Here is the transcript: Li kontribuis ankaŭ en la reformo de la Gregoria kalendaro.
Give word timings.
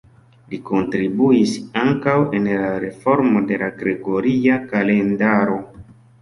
Li 0.51 0.57
kontribuis 0.67 1.53
ankaŭ 1.81 2.15
en 2.37 2.47
la 2.61 2.71
reformo 2.85 3.45
de 3.53 3.61
la 3.65 3.69
Gregoria 3.83 4.57
kalendaro. 4.73 5.61